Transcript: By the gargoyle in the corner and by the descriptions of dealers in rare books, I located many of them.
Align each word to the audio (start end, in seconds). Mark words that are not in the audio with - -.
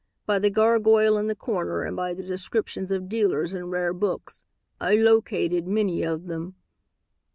By 0.25 0.39
the 0.39 0.49
gargoyle 0.49 1.15
in 1.19 1.27
the 1.27 1.35
corner 1.35 1.83
and 1.83 1.95
by 1.95 2.15
the 2.15 2.23
descriptions 2.23 2.91
of 2.91 3.07
dealers 3.07 3.53
in 3.53 3.69
rare 3.69 3.93
books, 3.93 4.43
I 4.79 4.95
located 4.95 5.67
many 5.67 6.01
of 6.01 6.25
them. 6.25 6.55